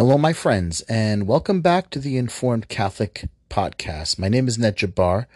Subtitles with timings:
[0.00, 4.18] Hello, my friends, and welcome back to the Informed Catholic podcast.
[4.18, 5.26] My name is Ned Jabbar.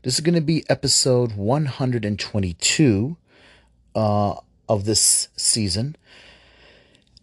[0.00, 3.16] This is going to be episode 122
[3.94, 4.34] uh,
[4.66, 5.96] of this season.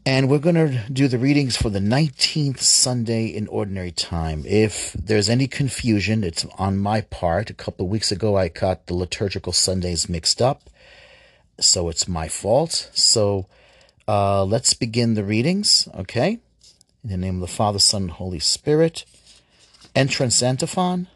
[0.06, 4.44] And we're going to do the readings for the 19th Sunday in Ordinary Time.
[4.46, 7.50] If there's any confusion, it's on my part.
[7.50, 10.70] A couple of weeks ago, I got the liturgical Sundays mixed up,
[11.60, 12.92] so it's my fault.
[12.94, 13.48] So
[14.08, 16.38] uh, let's begin the readings, okay?
[17.04, 19.06] In the name of the Father, Son, and Holy Spirit.
[19.96, 21.08] Entrance Antiphon.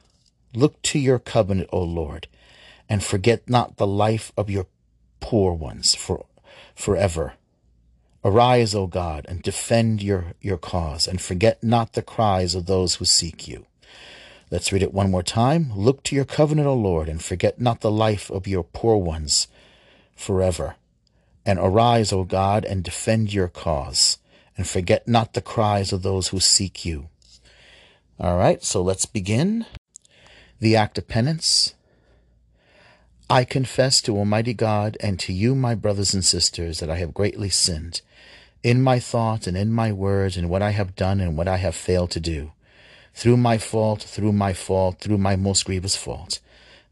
[0.56, 2.28] Look to your covenant, O Lord,
[2.90, 4.66] and forget not the life of your
[5.20, 6.26] poor ones for
[6.74, 7.34] forever.
[8.24, 12.96] Arise, O God, and defend your, your cause, and forget not the cries of those
[12.96, 13.68] who seek you.
[14.50, 15.72] Let's read it one more time.
[15.76, 19.48] Look to your covenant, O Lord, and forget not the life of your poor ones
[20.16, 20.78] forever.
[21.46, 24.18] And arise, O God, and defend your cause
[24.58, 27.10] and forget not the cries of those who seek you.
[28.20, 29.66] All right, so let's begin.
[30.60, 31.74] The act of penance.
[33.30, 37.14] I confess to Almighty God and to you, my brothers and sisters, that I have
[37.14, 38.02] greatly sinned
[38.64, 41.58] in my thought and in my words, and what I have done and what I
[41.58, 42.52] have failed to do.
[43.14, 46.40] Through my fault, through my fault, through my most grievous fault.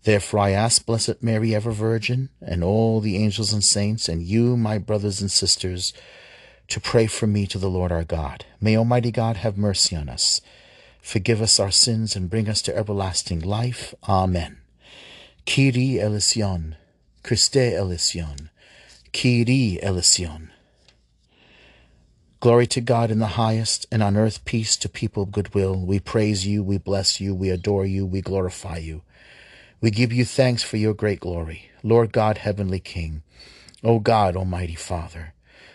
[0.03, 4.55] Therefore I ask Blessed Mary, ever Virgin, and all the angels and saints, and you,
[4.55, 5.93] my brothers and sisters,
[6.67, 8.45] to pray for me to the Lord our God.
[8.61, 10.41] May Almighty God have mercy on us,
[11.01, 13.93] forgive us our sins, and bring us to everlasting life.
[14.07, 14.57] Amen.
[15.45, 16.75] Kyrie eleison,
[17.23, 18.49] Christe eleison,
[19.11, 20.51] Kyrie eleison.
[22.39, 25.75] Glory to God in the highest, and on earth peace to people of goodwill.
[25.75, 29.01] We praise you, we bless you, we adore you, we glorify you.
[29.79, 33.23] We give you thanks for your great glory, Lord God, heavenly King,
[33.83, 35.32] O God, Almighty Father.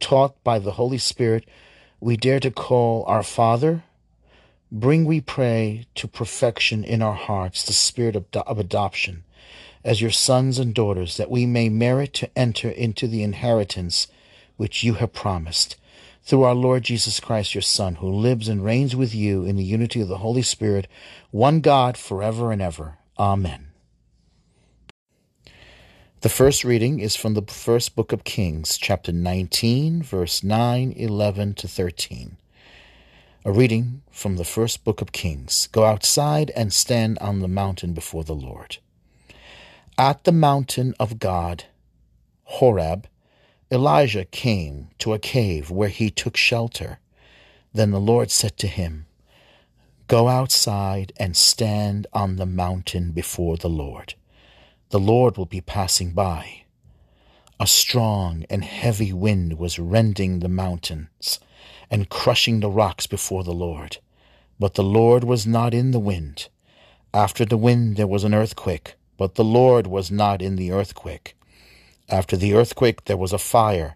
[0.00, 1.44] taught by the Holy Spirit,
[2.00, 3.84] we dare to call our Father.
[4.72, 9.24] Bring, we pray, to perfection in our hearts the spirit of, of adoption
[9.84, 14.08] as your sons and daughters, that we may merit to enter into the inheritance
[14.56, 15.76] which you have promised.
[16.22, 19.64] Through our Lord Jesus Christ, your Son, who lives and reigns with you in the
[19.64, 20.86] unity of the Holy Spirit,
[21.30, 22.98] one God, forever and ever.
[23.18, 23.69] Amen.
[26.22, 31.54] The first reading is from the first book of Kings, chapter 19, verse 9, 11
[31.54, 32.36] to 13.
[33.46, 35.70] A reading from the first book of Kings.
[35.72, 38.76] Go outside and stand on the mountain before the Lord.
[39.96, 41.64] At the mountain of God,
[42.44, 43.06] Horeb,
[43.70, 46.98] Elijah came to a cave where he took shelter.
[47.72, 49.06] Then the Lord said to him,
[50.06, 54.16] Go outside and stand on the mountain before the Lord
[54.90, 56.62] the Lord will be passing by.
[57.60, 61.38] A strong and heavy wind was rending the mountains
[61.88, 63.98] and crushing the rocks before the Lord.
[64.58, 66.48] But the Lord was not in the wind.
[67.14, 71.36] After the wind there was an earthquake, but the Lord was not in the earthquake.
[72.08, 73.94] After the earthquake there was a fire,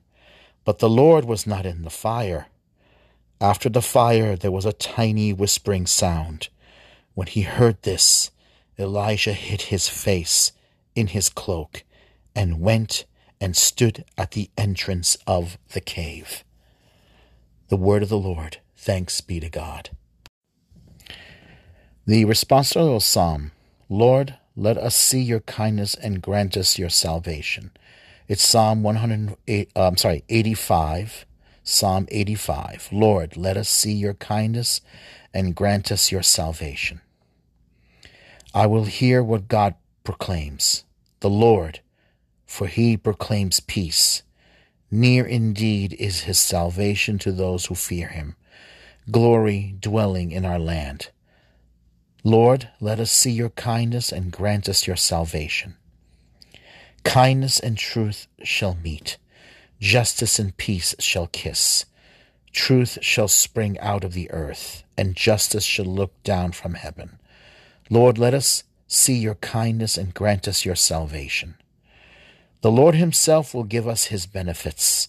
[0.65, 2.47] but the Lord was not in the fire.
[3.41, 6.51] After the fire there was a tiny whispering sound.
[7.15, 8.31] When he heard this,
[8.79, 10.53] Elijah hid his face
[10.95, 11.85] in his cloak
[12.35, 13.05] and went
[13.41, 16.45] and stood at the entrance of the cave.
[17.69, 18.59] The word of the Lord.
[18.77, 19.91] Thanks be to God.
[22.07, 23.53] The responsorial psalm
[23.89, 27.71] Lord, let us see your kindness and grant us your salvation.
[28.29, 31.27] It's Psalm 108, uh, I'm sorry, 85.
[31.63, 32.89] Psalm 85.
[32.93, 34.81] Lord, let us see your kindness
[35.33, 37.01] and grant us your salvation.
[38.55, 39.75] I will hear what God
[40.05, 40.85] proclaims,
[41.21, 41.81] the Lord,
[42.47, 44.23] for he proclaims peace.
[44.91, 48.37] Near indeed is his salvation to those who fear him,
[49.11, 51.09] glory dwelling in our land.
[52.23, 55.77] Lord, let us see your kindness and grant us your salvation.
[57.03, 59.19] Kindness and truth shall meet,
[59.81, 61.85] justice and peace shall kiss.
[62.53, 67.19] Truth shall spring out of the earth, and justice shall look down from heaven.
[67.91, 68.63] Lord, let us
[68.95, 71.57] see your kindness and grant us your salvation.
[72.63, 75.09] The Lord Himself will give us His benefits.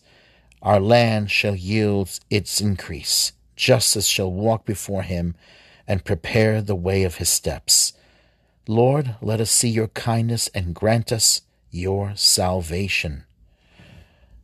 [0.66, 3.34] Our land shall yield its increase.
[3.56, 5.36] justice shall walk before him
[5.88, 7.94] and prepare the way of his steps.
[8.68, 13.26] Lord, let us see your kindness and grant us your salvation.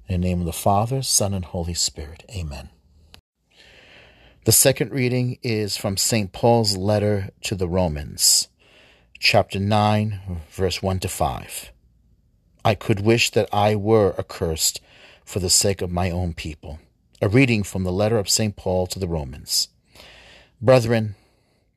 [0.08, 2.24] In the name of the Father, Son, and Holy Spirit.
[2.30, 2.70] Amen.
[4.46, 6.32] The second reading is from St.
[6.32, 8.48] Paul's letter to the Romans,
[9.24, 10.20] chapter 9,
[10.50, 11.72] verse 1 to 5.
[12.66, 14.82] I could wish that I were accursed
[15.24, 16.80] for the sake of my own people.
[17.22, 18.56] A reading from the letter of St.
[18.56, 19.68] Paul to the Romans.
[20.60, 21.14] Brethren,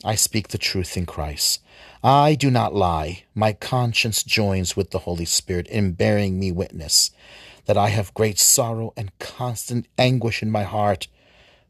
[0.03, 1.61] I speak the truth in Christ.
[2.03, 3.25] I do not lie.
[3.35, 7.11] My conscience joins with the Holy Spirit in bearing me witness
[7.67, 11.09] that I have great sorrow and constant anguish in my heart.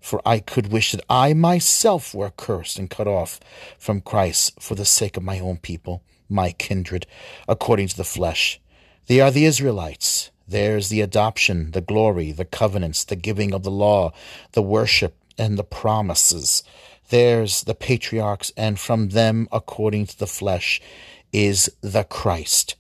[0.05, 3.41] For I could wish that I myself were cursed and cut off
[3.79, 7.07] from Christ for the sake of my own people, my kindred,
[7.49, 8.61] according to the flesh.
[9.07, 10.31] They are the Israelites.
[10.47, 14.13] Theirs the adoption, the glory, the covenants, the giving of the law,
[14.53, 16.63] the worship, and the promises.
[17.09, 20.83] Theirs the patriarchs, and from them, according to the flesh,
[21.33, 22.77] is the Christ,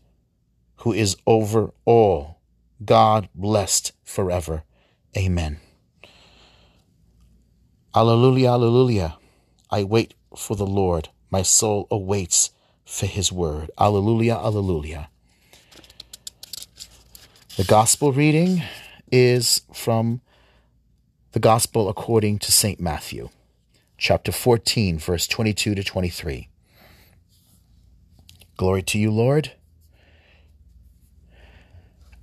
[0.81, 2.37] who is over all,
[2.85, 4.65] God blessed forever.
[5.17, 5.64] Amen.
[7.95, 9.19] Alleluia, alleluia.
[9.71, 11.11] I wait for the Lord.
[11.31, 12.51] My soul awaits
[12.85, 13.71] for his word.
[13.79, 15.09] Alleluia, alleluia.
[17.57, 18.63] The gospel reading
[19.13, 20.23] is from
[21.33, 22.81] the gospel according to St.
[22.81, 23.29] Matthew
[23.97, 26.49] chapter 14, verse 22 to 23.
[28.57, 29.53] Glory to you, Lord.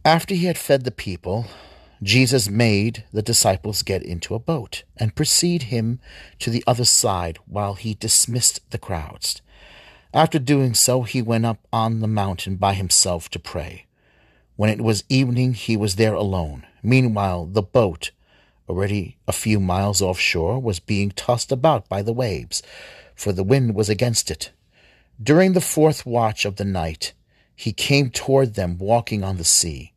[0.03, 1.47] After he had fed the people,
[2.03, 5.99] Jesus made the disciples get into a boat and precede him
[6.39, 9.41] to the other side while he dismissed the crowds.
[10.13, 13.85] After doing so, he went up on the mountain by himself to pray.
[14.55, 16.65] When it was evening, he was there alone.
[16.83, 18.11] Meanwhile, the boat
[18.71, 22.63] already a few miles offshore, was being tossed about by the waves,
[23.13, 24.51] for the wind was against it.
[25.21, 27.11] During the fourth watch of the night,
[27.53, 29.91] he came toward them walking on the sea.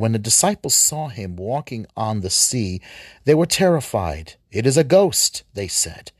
[0.00, 2.80] When the disciples saw him walking on the sea,
[3.26, 4.36] they were terrified.
[4.50, 6.10] It is a ghost, they said.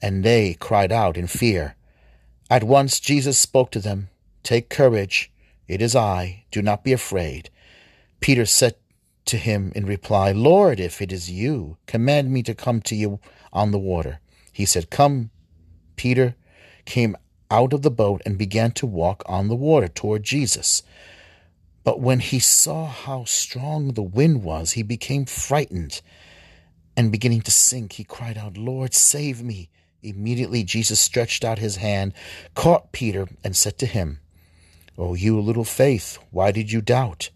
[0.00, 1.76] And they cried out in fear.
[2.48, 4.08] At once Jesus spoke to them,
[4.42, 5.30] Take courage,
[5.68, 7.50] it is I, do not be afraid.
[8.20, 8.76] Peter said
[9.26, 13.20] to him in reply, Lord, if it is you, command me to come to you
[13.52, 14.20] on the water.
[14.50, 15.28] He said, Come.
[15.96, 16.36] Peter
[16.86, 17.14] came
[17.50, 20.82] out of the boat and began to walk on the water toward Jesus.
[21.84, 26.00] But when he saw how strong the wind was, he became frightened
[27.00, 29.70] and beginning to sink, he cried out, Lord, save me.
[30.02, 32.12] Immediately Jesus stretched out his hand,
[32.54, 34.20] caught Peter, and said to him,
[34.98, 37.30] O you little faith, why did you doubt?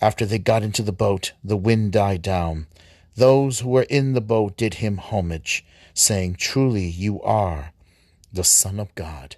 [0.00, 2.66] After they got into the boat, the wind died down.
[3.14, 7.72] Those who were in the boat did him homage, saying, Truly you are
[8.32, 9.36] the Son of God.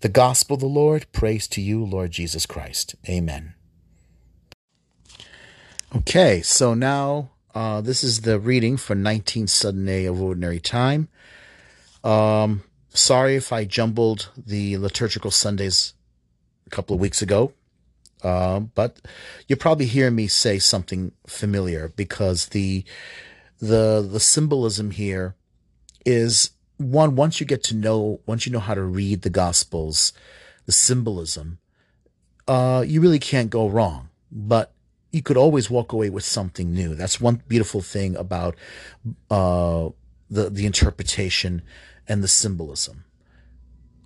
[0.00, 2.94] The Gospel of the Lord, praise to you, Lord Jesus Christ.
[3.06, 3.54] Amen.
[5.94, 11.08] Okay, so now uh, this is the reading for 19th Sunday of Ordinary Time.
[12.02, 15.92] Um, sorry if I jumbled the liturgical Sundays
[16.66, 17.52] a couple of weeks ago.
[18.22, 19.00] Uh, but
[19.48, 22.84] you probably hear me say something familiar because the
[23.58, 25.34] the the symbolism here
[26.06, 30.12] is one once you get to know once you know how to read the gospels
[30.66, 31.58] the symbolism
[32.48, 34.72] uh, you really can't go wrong but
[35.12, 38.56] you could always walk away with something new that's one beautiful thing about
[39.30, 39.88] uh,
[40.30, 41.62] the the interpretation
[42.08, 43.04] and the symbolism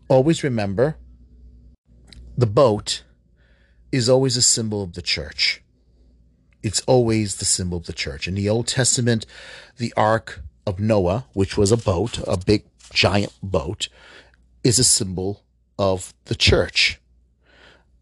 [0.08, 0.96] always remember
[2.36, 3.04] the boat
[3.92, 5.62] is always a symbol of the church.
[6.62, 8.26] It's always the symbol of the church.
[8.26, 9.24] In the Old Testament,
[9.76, 13.88] the Ark of Noah, which was a boat, a big giant boat,
[14.62, 15.42] is a symbol
[15.78, 17.00] of the church.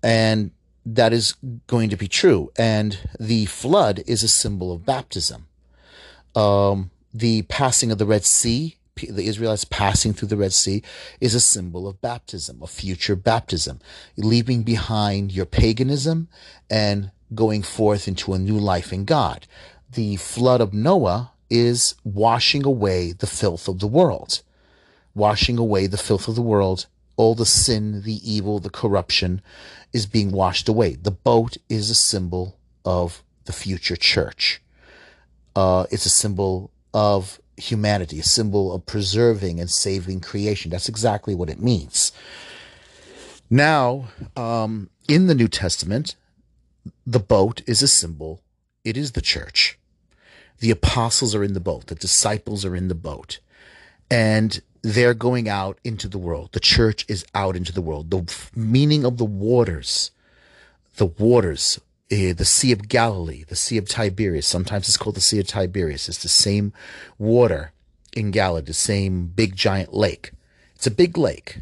[0.03, 0.51] And
[0.85, 1.35] that is
[1.67, 2.51] going to be true.
[2.57, 5.47] And the flood is a symbol of baptism.
[6.35, 10.83] Um, the passing of the Red Sea the Israelites passing through the Red Sea
[11.21, 13.81] is a symbol of baptism, of future baptism,
[14.17, 16.29] leaving behind your paganism
[16.71, 19.47] and going forth into a new life in God.
[19.91, 24.41] The flood of Noah is washing away the filth of the world,
[25.15, 26.87] washing away the filth of the world.
[27.19, 29.43] All the sin, the evil, the corruption
[29.93, 30.95] is being washed away.
[30.95, 32.57] The boat is a symbol
[32.87, 34.63] of the future church.
[35.55, 40.71] Uh, it's a symbol of humanity, a symbol of preserving and saving creation.
[40.71, 42.13] That's exactly what it means.
[43.51, 46.17] Now, um, in the New Testament,
[47.07, 48.41] the boat is a symbol,
[48.85, 49.79] it is the church.
[50.61, 53.41] The apostles are in the boat, the disciples are in the boat,
[54.11, 56.51] and they're going out into the world.
[56.53, 58.11] The church is out into the world.
[58.11, 60.11] The meaning of the waters,
[60.97, 61.81] the waters,
[62.13, 64.47] uh, the Sea of Galilee, the Sea of Tiberias.
[64.47, 66.09] Sometimes it's called the Sea of Tiberias.
[66.09, 66.73] It's the same
[67.19, 67.73] water
[68.13, 70.33] in Galilee, the same big giant lake.
[70.75, 71.61] It's a big lake,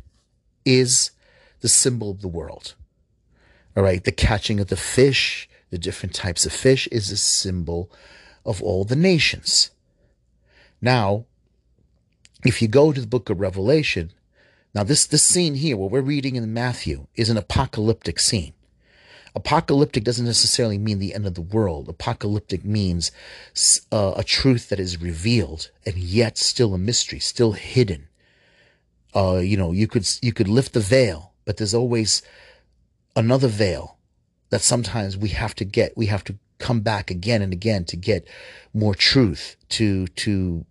[0.65, 1.11] is
[1.61, 2.75] the symbol of the world.
[3.77, 4.03] All right.
[4.03, 7.91] The catching of the fish, the different types of fish is a symbol
[8.51, 9.71] of all the nations.
[10.83, 11.25] Now,
[12.45, 14.11] if you go to the book of Revelation,
[14.75, 18.53] now this, this scene here, what we're reading in Matthew, is an apocalyptic scene.
[19.37, 21.89] Apocalyptic doesn't necessarily mean the end of the world.
[21.89, 23.13] Apocalyptic means
[23.93, 28.09] uh, a truth that is revealed and yet still a mystery, still hidden.
[29.15, 32.23] Uh, you know, you could you could lift the veil, but there's always
[33.15, 33.97] another veil
[34.51, 35.97] that sometimes we have to get.
[35.97, 38.29] We have to come back again and again to get
[38.73, 40.65] more truth to to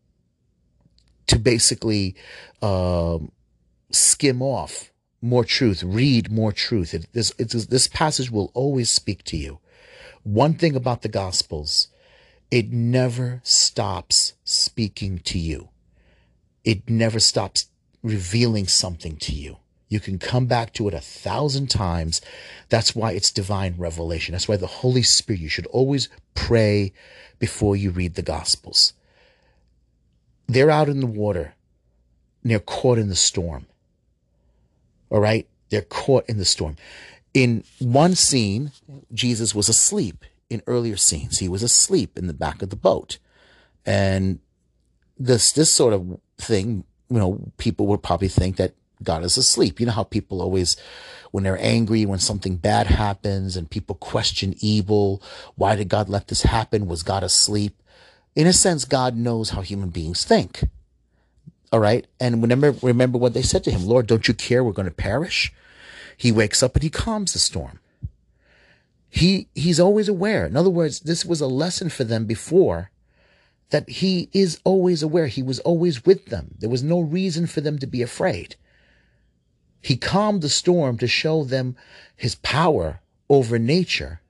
[1.27, 2.15] to basically
[2.61, 3.31] um,
[3.91, 4.91] skim off
[5.21, 6.93] more truth, read more truth.
[6.93, 9.59] It, this, this passage will always speak to you.
[10.23, 11.89] One thing about the Gospels,
[12.51, 15.69] it never stops speaking to you.
[16.63, 17.67] It never stops
[18.01, 19.57] revealing something to you.
[19.89, 22.21] You can come back to it a thousand times.
[22.69, 24.33] That's why it's divine revelation.
[24.33, 26.93] That's why the Holy Spirit, you should always pray
[27.39, 28.93] before you read the Gospels.
[30.47, 31.55] They're out in the water
[32.43, 33.65] and they're caught in the storm.
[35.09, 35.47] All right.
[35.69, 36.75] They're caught in the storm.
[37.33, 38.71] In one scene,
[39.13, 40.23] Jesus was asleep.
[40.49, 43.19] In earlier scenes, he was asleep in the back of the boat.
[43.85, 44.39] And
[45.17, 49.79] this, this sort of thing, you know, people would probably think that God is asleep.
[49.79, 50.75] You know how people always,
[51.31, 55.21] when they're angry, when something bad happens and people question evil,
[55.55, 56.87] why did God let this happen?
[56.87, 57.81] Was God asleep?
[58.35, 60.63] In a sense, God knows how human beings think.
[61.71, 62.07] All right.
[62.19, 64.63] And remember, remember what they said to him, Lord, don't you care?
[64.63, 65.53] We're going to perish.
[66.17, 67.79] He wakes up and he calms the storm.
[69.09, 70.45] He, he's always aware.
[70.45, 72.91] In other words, this was a lesson for them before
[73.69, 75.27] that he is always aware.
[75.27, 76.55] He was always with them.
[76.59, 78.55] There was no reason for them to be afraid.
[79.81, 81.75] He calmed the storm to show them
[82.15, 84.21] his power over nature.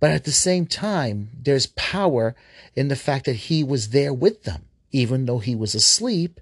[0.00, 2.36] But at the same time, there's power
[2.76, 4.64] in the fact that he was there with them.
[4.90, 6.40] Even though he was asleep,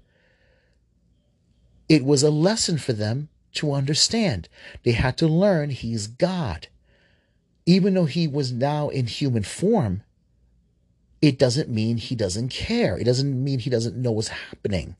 [1.89, 4.47] it was a lesson for them to understand.
[4.83, 6.67] They had to learn he's God.
[7.65, 10.03] Even though he was now in human form,
[11.21, 12.97] it doesn't mean he doesn't care.
[12.97, 14.95] It doesn't mean he doesn't know what's happening.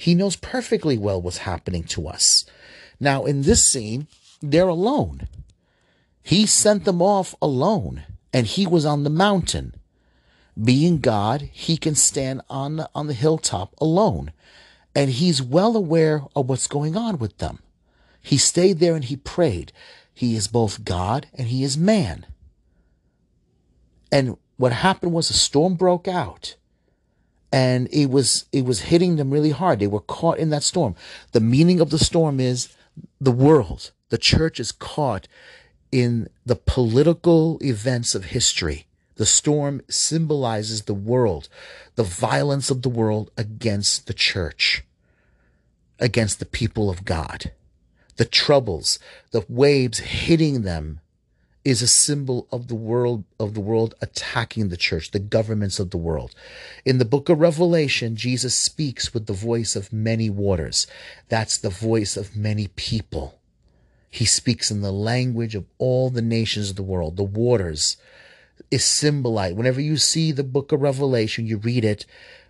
[0.00, 2.46] He knows perfectly well what's happening to us.
[2.98, 4.06] Now, in this scene,
[4.40, 5.28] they're alone.
[6.22, 9.74] He sent them off alone, and he was on the mountain.
[10.58, 14.32] Being God, he can stand on the, on the hilltop alone
[14.94, 17.58] and he's well aware of what's going on with them.
[18.22, 19.70] He stayed there and he prayed.
[20.14, 22.24] He is both God and he is man.
[24.10, 26.56] And what happened was a storm broke out
[27.52, 29.78] and it was it was hitting them really hard.
[29.78, 30.94] They were caught in that storm.
[31.32, 32.74] The meaning of the storm is
[33.20, 33.90] the world.
[34.10, 35.28] The church is caught
[35.92, 38.86] in the political events of history.
[39.16, 41.48] The storm symbolizes the world,
[41.96, 44.84] the violence of the world against the church,
[45.98, 47.52] against the people of God.
[48.16, 48.98] The troubles,
[49.30, 51.00] the waves hitting them
[51.64, 55.90] is a symbol of the world of the world attacking the church, the governments of
[55.90, 56.34] the world.
[56.84, 60.86] In the book of Revelation, Jesus speaks with the voice of many waters.
[61.28, 63.38] That's the voice of many people.
[64.08, 67.96] He speaks in the language of all the nations of the world, the waters,
[68.70, 69.56] is symbolized.
[69.56, 72.06] Whenever you see the book of Revelation, you read it,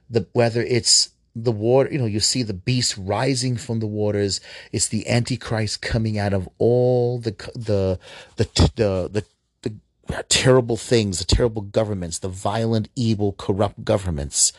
[0.08, 4.40] the, whether it's the water, you know, you see the beast rising from the waters.
[4.72, 7.98] It's the Antichrist coming out of all the, the,
[8.36, 8.44] the,
[8.76, 9.24] the, the,
[9.62, 14.52] the terrible things, the terrible governments, the violent, evil, corrupt governments.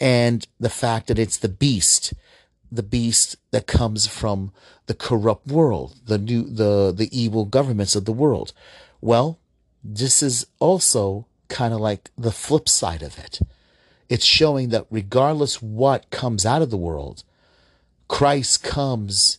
[0.00, 2.14] And the fact that it's the beast,
[2.72, 4.52] the beast that comes from
[4.86, 8.52] the corrupt world, the new, the, the evil governments of the world.
[9.00, 9.38] Well,
[9.84, 13.40] this is also kind of like the flip side of it.
[14.10, 17.22] It's showing that regardless what comes out of the world,
[18.08, 19.38] Christ comes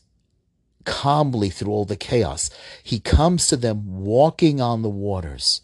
[0.86, 2.50] calmly through all the chaos.
[2.82, 5.60] He comes to them walking on the waters.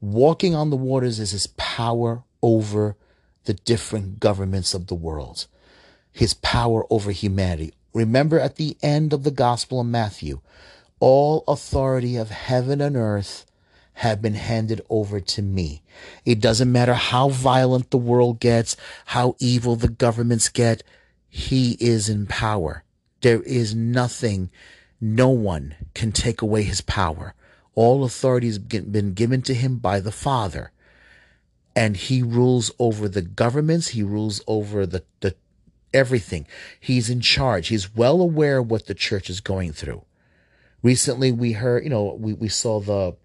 [0.00, 2.96] Walking on the waters is his power over
[3.44, 5.48] the different governments of the world,
[6.12, 7.74] his power over humanity.
[7.92, 10.40] Remember at the end of the Gospel of Matthew,
[11.00, 13.46] all authority of heaven and earth
[13.94, 15.82] have been handed over to me.
[16.24, 20.82] It doesn't matter how violent the world gets, how evil the governments get.
[21.28, 22.84] He is in power.
[23.20, 24.50] There is nothing,
[25.00, 27.34] no one can take away his power.
[27.74, 30.72] All authority has been given to him by the Father.
[31.76, 33.88] And he rules over the governments.
[33.88, 35.34] He rules over the, the
[35.92, 36.46] everything.
[36.78, 37.68] He's in charge.
[37.68, 40.04] He's well aware of what the church is going through.
[40.82, 43.16] Recently, we heard, you know, we, we saw the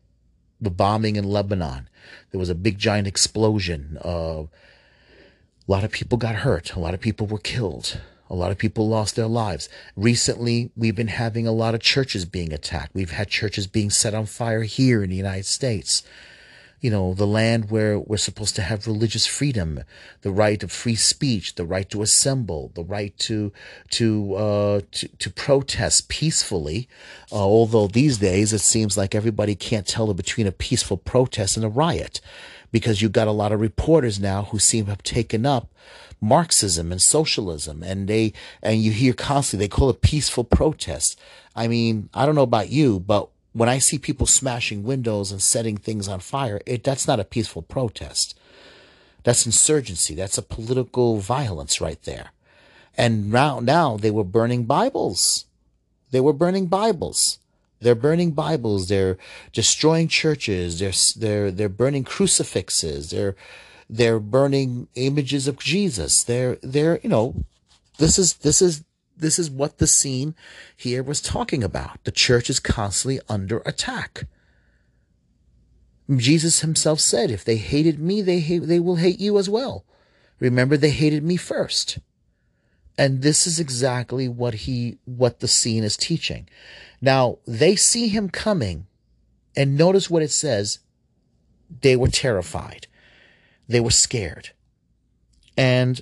[0.62, 1.90] the bombing in Lebanon.
[2.32, 3.98] There was a big giant explosion.
[4.04, 6.76] Uh, a lot of people got hurt.
[6.76, 8.00] A lot of people were killed.
[8.30, 9.70] A lot of people lost their lives.
[9.96, 12.94] Recently, we've been having a lot of churches being attacked.
[12.94, 16.04] We've had churches being set on fire here in the United States
[16.82, 19.84] you know, the land where we're supposed to have religious freedom,
[20.22, 23.52] the right of free speech, the right to assemble, the right to
[23.92, 26.88] to uh, to, to protest peacefully.
[27.32, 31.58] Uh, although these days it seems like everybody can't tell the between a peaceful protest
[31.58, 32.22] and a riot,
[32.72, 35.68] because you've got a lot of reporters now who seem to have taken up
[36.22, 38.34] Marxism and socialism, and they
[38.64, 41.20] and you hear constantly they call it peaceful protest.
[41.56, 45.42] I mean, I don't know about you, but when I see people smashing windows and
[45.42, 48.38] setting things on fire, it, that's not a peaceful protest.
[49.24, 50.16] That's insurgency.
[50.16, 52.32] That's a political violence right there.
[52.98, 55.46] And now, now they were burning Bibles.
[56.12, 57.40] They were burning Bibles.
[57.82, 58.88] They're burning Bibles.
[58.88, 59.18] They're
[59.54, 60.80] destroying churches.
[60.80, 63.12] They're they're they're burning crucifixes.
[63.12, 63.36] They're
[63.90, 66.24] they're burning images of Jesus.
[66.24, 67.36] They're they're you know,
[67.98, 68.84] this is this is
[69.20, 70.36] this is what the scene
[70.76, 72.04] here was talking about.
[72.04, 74.26] The church is constantly under attack.
[76.16, 79.86] Jesus himself said, if they hated me, they hate, they will hate you as well.
[80.40, 82.00] Remember, they hated me first.
[82.98, 86.50] And this is exactly what he, what the scene is teaching.
[87.02, 88.88] Now, they see him coming
[89.56, 90.80] and notice what it says.
[91.82, 92.88] They were terrified.
[93.68, 94.50] They were scared.
[95.56, 96.02] And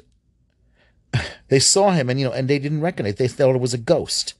[1.49, 3.79] they saw him and, you know, and they didn't recognize, they thought it was a
[3.79, 4.33] ghost.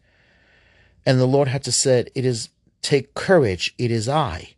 [1.06, 2.50] And the Lord had to say, it is,
[2.82, 3.74] take courage.
[3.78, 4.56] It is I.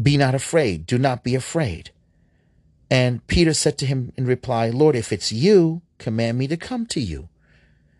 [0.00, 0.86] Be not afraid.
[0.86, 1.90] Do not be afraid.
[2.90, 6.86] And Peter said to him in reply, Lord, if it's you, command me to come
[6.86, 7.28] to you.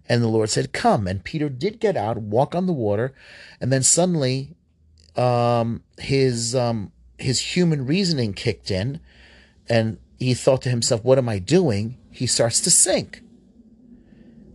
[0.08, 1.06] And the Lord said, Come.
[1.06, 3.12] And Peter did get out, walk on the water,
[3.60, 4.56] and then suddenly
[5.16, 9.00] um, his um, his human reasoning kicked in,
[9.68, 11.96] and he thought to himself, What am I doing?
[12.10, 13.22] he starts to sink.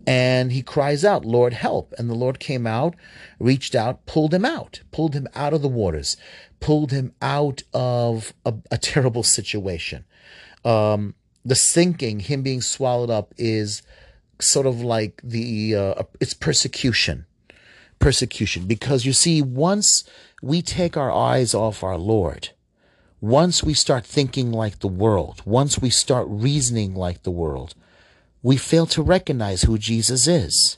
[0.05, 1.93] And he cries out, Lord, help.
[1.97, 2.93] And the Lord came out,
[3.39, 6.17] reached out, pulled him out, pulled him out of the waters,
[6.59, 10.03] pulled him out of a, a terrible situation.
[10.65, 13.81] Um, the sinking, him being swallowed up, is
[14.41, 17.25] sort of like the, uh, it's persecution.
[17.99, 18.65] Persecution.
[18.67, 20.03] Because you see, once
[20.41, 22.49] we take our eyes off our Lord,
[23.23, 27.73] once we start thinking like the world, once we start reasoning like the world,
[28.41, 30.77] we fail to recognize who Jesus is.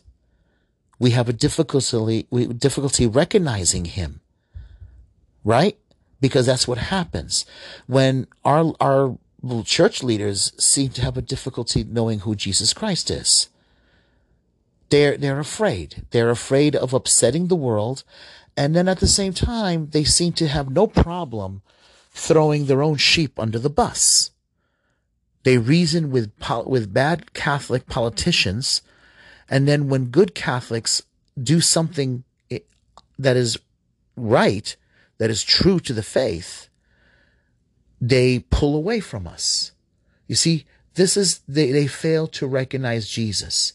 [1.00, 2.28] We have a difficulty,
[2.60, 4.22] difficulty recognizing him,
[5.44, 5.76] right?
[6.22, 7.48] Because that's what happens
[7.88, 9.18] when our, our
[9.64, 13.50] church leaders seem to have a difficulty knowing who Jesus Christ is.
[14.92, 16.06] They're, they're afraid.
[16.12, 18.04] They're afraid of upsetting the world.
[18.56, 21.64] And then at the same time, they seem to have no problem
[22.16, 24.32] throwing their own sheep under the bus.
[25.44, 26.32] They reason with,
[26.66, 28.82] with bad Catholic politicians,
[29.50, 31.04] and then when good Catholics
[31.42, 32.60] do something eh,
[33.20, 33.58] that is
[34.16, 34.76] right,
[35.18, 36.70] that is true to the faith,
[38.00, 39.74] they pull away from us.
[40.28, 43.74] You see, this is they, they fail to recognize Jesus.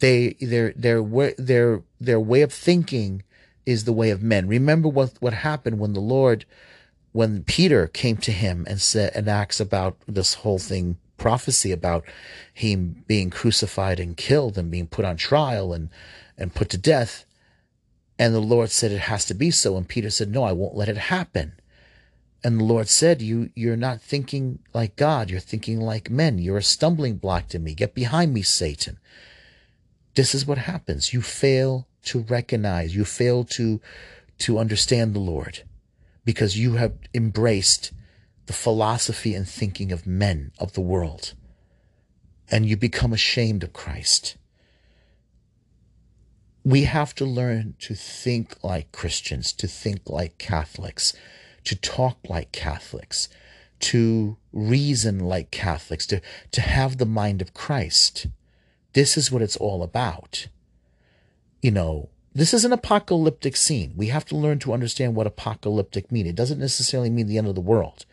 [0.00, 1.02] They their their
[1.38, 3.22] their their way of thinking
[3.64, 4.46] is the way of men.
[4.46, 6.44] Remember what what happened when the Lord
[7.16, 12.04] when Peter came to him and said and asked about this whole thing prophecy about
[12.52, 15.88] him being crucified and killed and being put on trial and
[16.36, 17.24] and put to death.
[18.18, 19.78] And the Lord said it has to be so.
[19.78, 21.54] And Peter said no I won't let it happen.
[22.44, 25.30] And the Lord said you you're not thinking like God.
[25.30, 26.36] You're thinking like men.
[26.36, 27.72] You're a stumbling block to me.
[27.72, 28.98] Get behind me Satan.
[30.14, 31.14] This is what happens.
[31.14, 32.94] You fail to recognize.
[32.94, 33.80] You fail to
[34.40, 35.62] to understand the Lord
[36.26, 37.92] because you have embraced
[38.44, 41.32] the philosophy and thinking of men of the world
[42.50, 44.36] and you become ashamed of Christ.
[46.64, 51.12] We have to learn to think like Christians, to think like Catholics,
[51.64, 53.28] to talk like Catholics,
[53.78, 56.20] to reason like Catholics, to,
[56.52, 58.26] to have the mind of Christ.
[58.94, 60.48] This is what it's all about.
[61.62, 63.94] You know, this is an apocalyptic scene.
[63.96, 66.26] We have to learn to understand what apocalyptic mean.
[66.26, 68.04] It doesn't necessarily mean the end of the world.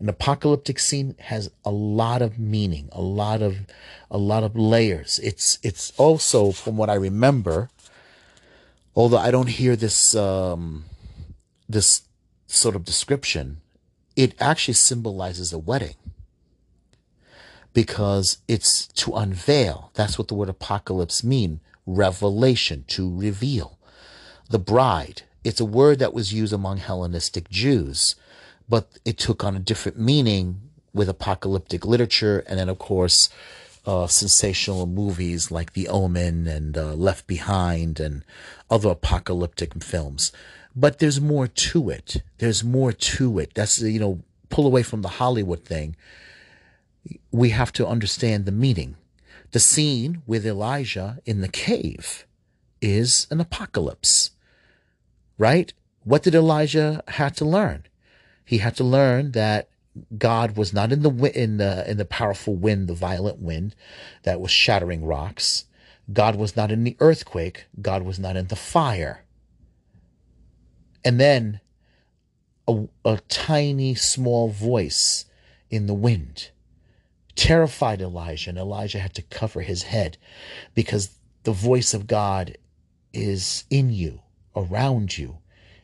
[0.00, 3.58] An apocalyptic scene has a lot of meaning, a lot of
[4.10, 5.20] a lot of layers.
[5.22, 7.70] It's it's also, from what I remember,
[8.96, 10.86] although I don't hear this um,
[11.68, 12.02] this
[12.48, 13.58] sort of description,
[14.16, 15.94] it actually symbolizes a wedding
[17.72, 19.92] because it's to unveil.
[19.94, 21.60] That's what the word apocalypse mean.
[21.86, 23.78] Revelation, to reveal.
[24.48, 25.22] The bride.
[25.44, 28.14] It's a word that was used among Hellenistic Jews,
[28.68, 30.60] but it took on a different meaning
[30.92, 33.30] with apocalyptic literature, and then of course,
[33.86, 38.24] uh, sensational movies like The Omen and uh, Left Behind and
[38.68, 40.32] other apocalyptic films.
[40.76, 42.22] But there's more to it.
[42.38, 43.54] There's more to it.
[43.54, 45.96] That's you know, pull away from the Hollywood thing
[47.30, 48.96] we have to understand the meaning.
[49.52, 52.26] The scene with Elijah in the cave
[52.80, 54.30] is an apocalypse,
[55.38, 55.72] right?
[56.04, 57.84] What did Elijah have to learn?
[58.44, 59.68] He had to learn that
[60.16, 63.74] God was not in the in the in the powerful wind, the violent wind
[64.22, 65.64] that was shattering rocks.
[66.12, 67.66] God was not in the earthquake.
[67.80, 69.24] God was not in the fire.
[71.04, 71.60] And then
[72.68, 75.24] a, a tiny small voice
[75.70, 76.50] in the wind
[77.40, 80.18] terrified Elijah, and Elijah had to cover his head
[80.74, 81.08] because
[81.44, 82.58] the voice of God
[83.14, 84.20] is in you,
[84.54, 85.38] around you,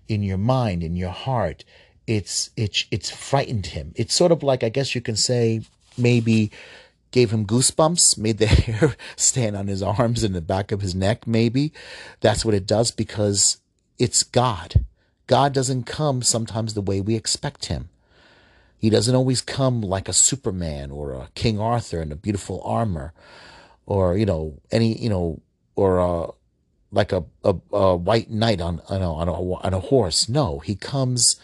[0.06, 1.64] in your mind, in your heart.
[2.06, 3.94] It's it's it's frightened him.
[3.96, 5.62] It's sort of like I guess you can say
[5.96, 6.50] maybe
[7.10, 10.94] gave him goosebumps, made the hair stand on his arms and the back of his
[10.94, 11.72] neck, maybe.
[12.20, 13.56] That's what it does because
[13.98, 14.84] it's God.
[15.26, 17.88] God doesn't come sometimes the way we expect him.
[18.78, 23.14] He doesn't always come like a Superman or a King Arthur in a beautiful armor,
[23.86, 25.40] or you know any you know
[25.74, 26.28] or a
[26.90, 30.28] like a, a, a white knight on on a, on a on a horse.
[30.28, 31.36] No, he comes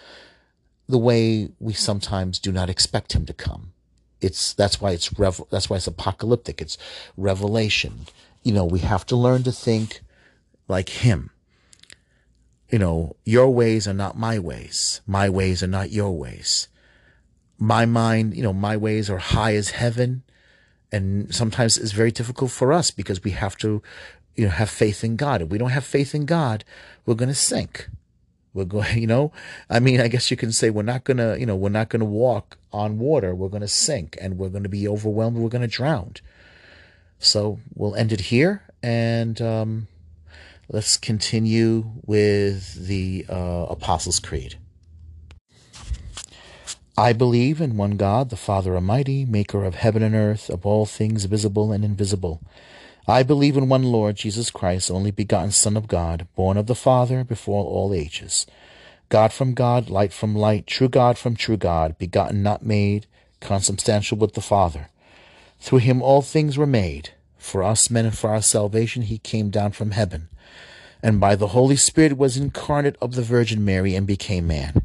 [0.89, 3.73] the way we sometimes do not expect him to come.
[4.21, 6.61] It's that's why it's rev, that's why it's apocalyptic.
[6.61, 6.77] It's
[7.17, 8.07] revelation.
[8.43, 10.03] You know, we have to learn to think
[10.69, 11.31] like him.
[12.69, 15.01] You know, your ways are not my ways.
[15.07, 16.69] My ways are not your ways
[17.63, 20.25] my mind, you know, my ways are high as heaven.
[20.91, 23.81] And sometimes it's very difficult for us because we have to,
[24.35, 25.43] you know, have faith in God.
[25.43, 26.65] If we don't have faith in God,
[27.07, 27.89] we're going to sink.
[28.53, 29.31] We're going, you know,
[29.71, 31.89] I mean, I guess you can say we're not going to, you know, we're not
[31.89, 33.33] going to walk on water.
[33.33, 35.37] We're going to sink and we're going to be overwhelmed.
[35.37, 36.15] We're going to drown.
[37.21, 39.87] So we'll end it here and um,
[40.69, 44.57] let's continue with the uh, Apostles' Creed.
[46.97, 50.85] I believe in one God, the Father Almighty, maker of heaven and earth, of all
[50.85, 52.43] things visible and invisible.
[53.09, 56.75] I believe in one Lord, Jesus Christ, only begotten Son of God, born of the
[56.75, 58.47] Father before all ages.
[59.09, 63.07] God from God, light from light, true God from true God, begotten not made,
[63.41, 64.89] consubstantial with the Father.
[65.61, 67.11] Through him all things were made.
[67.39, 70.29] For us men and for our salvation he came down from heaven,
[71.03, 74.85] and by the Holy Spirit was incarnate of the Virgin Mary and became man.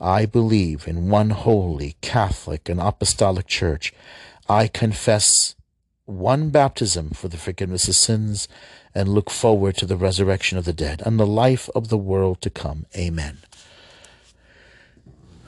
[0.00, 3.94] I believe in one holy, Catholic, and Apostolic Church.
[4.48, 5.54] I confess
[6.04, 8.46] one baptism for the forgiveness of sins
[8.94, 12.42] and look forward to the resurrection of the dead and the life of the world
[12.42, 12.84] to come.
[12.94, 13.38] Amen.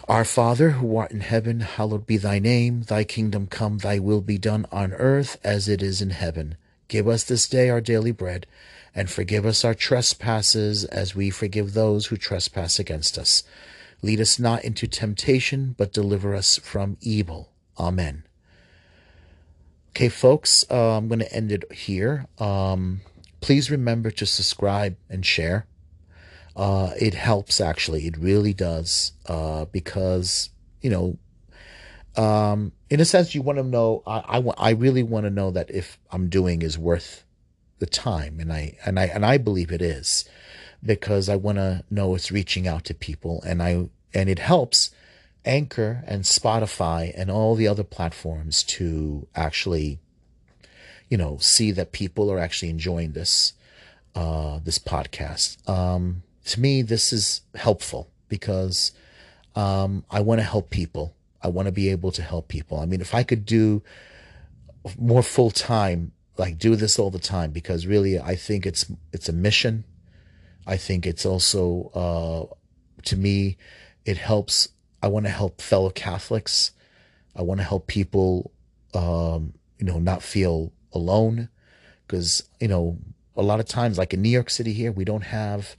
[0.08, 2.82] Our Father, who art in heaven, hallowed be thy name.
[2.82, 6.56] Thy kingdom come, thy will be done on earth as it is in heaven.
[6.88, 8.46] Give us this day our daily bread,
[8.94, 13.42] and forgive us our trespasses as we forgive those who trespass against us
[14.00, 17.50] Lead us not into temptation, but deliver us from evil.
[17.78, 18.24] Amen.
[19.90, 22.26] Okay, folks, uh, I'm going to end it here.
[22.38, 23.00] Um,
[23.40, 25.66] please remember to subscribe and share.
[26.54, 28.06] Uh, it helps, actually.
[28.06, 29.12] It really does.
[29.26, 31.18] Uh, because, you know,
[32.22, 35.50] um, in a sense, you want to know, I, I, I really want to know
[35.50, 37.24] that if I'm doing is worth
[37.80, 38.38] the time.
[38.38, 40.28] And I, and I, and I believe it is
[40.84, 44.90] because I want to know it's reaching out to people and I and it helps
[45.44, 49.98] Anchor and Spotify and all the other platforms to actually
[51.08, 53.54] you know see that people are actually enjoying this
[54.14, 55.68] uh, this podcast.
[55.68, 58.92] Um, to me, this is helpful because
[59.54, 61.14] um, I want to help people.
[61.42, 62.80] I want to be able to help people.
[62.80, 63.82] I mean, if I could do
[64.98, 69.28] more full time, like do this all the time, because really, I think it's it's
[69.28, 69.84] a mission.
[70.68, 72.54] I think it's also, uh,
[73.04, 73.56] to me,
[74.04, 74.68] it helps.
[75.02, 76.72] I want to help fellow Catholics.
[77.34, 78.52] I want to help people,
[78.92, 81.48] um, you know, not feel alone,
[82.06, 82.98] because you know,
[83.34, 85.74] a lot of times, like in New York City here, we don't have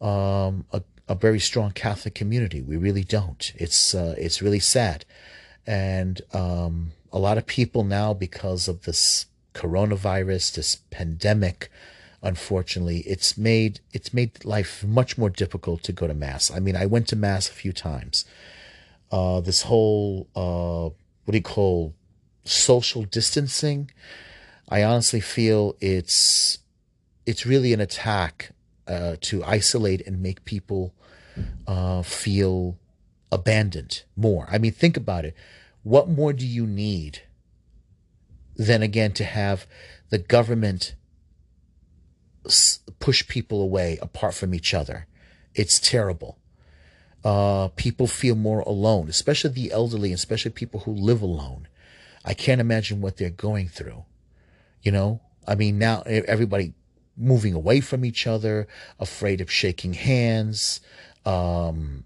[0.00, 2.60] um, a, a very strong Catholic community.
[2.60, 3.52] We really don't.
[3.56, 5.04] It's uh, it's really sad,
[5.66, 11.70] and um, a lot of people now, because of this coronavirus, this pandemic,
[12.26, 16.50] unfortunately, it's made it's made life much more difficult to go to mass.
[16.50, 18.24] I mean, I went to mass a few times.
[19.12, 20.90] Uh, this whole uh,
[21.24, 21.94] what do you call
[22.44, 23.90] social distancing?
[24.68, 26.58] I honestly feel it's
[27.24, 28.50] it's really an attack
[28.88, 30.94] uh, to isolate and make people
[31.66, 32.76] uh, feel
[33.30, 34.48] abandoned more.
[34.50, 35.34] I mean, think about it.
[35.84, 37.22] What more do you need
[38.56, 39.66] than again to have
[40.10, 40.94] the government
[43.00, 45.06] push people away apart from each other.
[45.54, 46.38] It's terrible.
[47.24, 51.66] Uh, people feel more alone, especially the elderly, especially people who live alone.
[52.24, 54.04] I can't imagine what they're going through.
[54.82, 56.74] You know, I mean, now everybody
[57.16, 58.68] moving away from each other,
[59.00, 60.80] afraid of shaking hands,
[61.24, 62.04] um,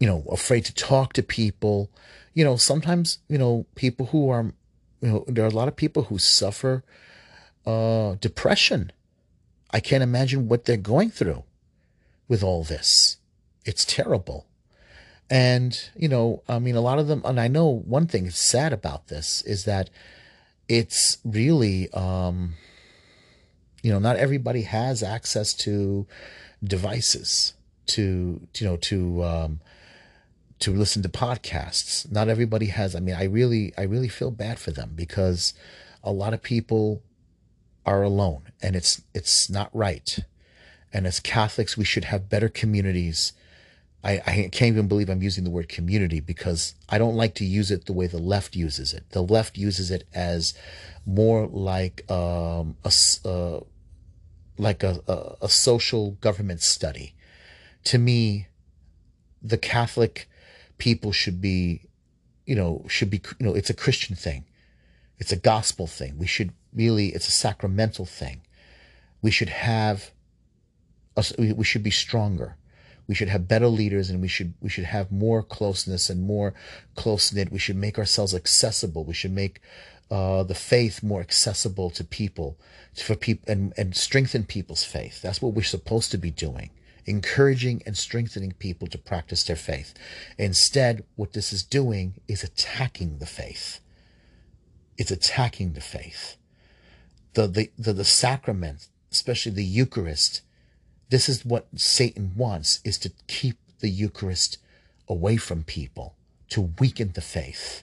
[0.00, 1.90] you know, afraid to talk to people.
[2.32, 4.52] You know, sometimes, you know, people who are,
[5.00, 6.82] you know, there are a lot of people who suffer
[7.66, 8.90] uh, depression
[9.74, 11.42] I can't imagine what they're going through
[12.28, 13.16] with all this.
[13.64, 14.46] It's terrible.
[15.28, 18.38] And, you know, I mean, a lot of them, and I know one thing that's
[18.38, 19.90] sad about this is that
[20.68, 22.54] it's really, um,
[23.82, 26.06] you know, not everybody has access to
[26.62, 27.54] devices
[27.86, 29.60] to, you know, to, um,
[30.60, 32.10] to listen to podcasts.
[32.12, 32.94] Not everybody has.
[32.94, 35.52] I mean, I really, I really feel bad for them because
[36.04, 37.02] a lot of people
[37.86, 40.18] are alone and it's it's not right.
[40.92, 43.32] And as Catholics, we should have better communities.
[44.04, 47.44] I, I can't even believe I'm using the word community because I don't like to
[47.44, 49.10] use it the way the left uses it.
[49.10, 50.54] The left uses it as
[51.04, 52.92] more like um, a
[53.24, 53.60] uh,
[54.56, 57.14] like a, a, a social government study.
[57.84, 58.46] To me,
[59.42, 60.28] the Catholic
[60.78, 61.82] people should be,
[62.46, 64.44] you know, should be, you know, it's a Christian thing.
[65.18, 66.18] It's a gospel thing.
[66.18, 68.42] We should really, it's a sacramental thing.
[69.22, 70.10] We should have,
[71.38, 72.56] we should be stronger.
[73.06, 76.54] We should have better leaders and we should, we should have more closeness and more
[76.94, 77.52] close knit.
[77.52, 79.04] We should make ourselves accessible.
[79.04, 79.60] We should make,
[80.10, 82.58] uh, the faith more accessible to people,
[82.94, 85.20] for people, and, and strengthen people's faith.
[85.22, 86.70] That's what we're supposed to be doing
[87.06, 89.92] encouraging and strengthening people to practice their faith.
[90.38, 93.80] Instead, what this is doing is attacking the faith.
[94.96, 96.36] It's attacking the faith
[97.34, 100.42] the, the, the, the sacrament, especially the Eucharist,
[101.10, 104.58] this is what Satan wants, is to keep the Eucharist
[105.08, 106.14] away from people,
[106.50, 107.82] to weaken the faith.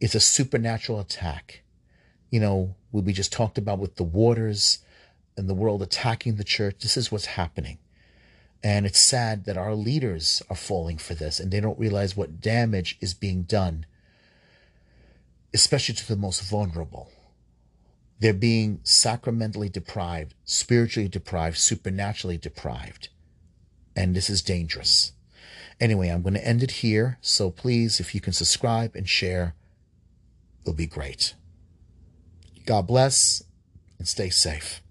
[0.00, 1.62] It's a supernatural attack.
[2.30, 4.80] You know, what we just talked about with the waters
[5.36, 6.76] and the world attacking the church.
[6.80, 7.78] This is what's happening.
[8.62, 12.40] And it's sad that our leaders are falling for this and they don't realize what
[12.40, 13.86] damage is being done,
[15.54, 17.10] especially to the most vulnerable.
[18.20, 23.08] They're being sacramentally deprived, spiritually deprived, supernaturally deprived.
[23.94, 25.12] And this is dangerous.
[25.80, 27.18] Anyway, I'm going to end it here.
[27.20, 29.54] So please, if you can subscribe and share,
[30.62, 31.34] it'll be great.
[32.66, 33.42] God bless
[33.98, 34.82] and stay safe.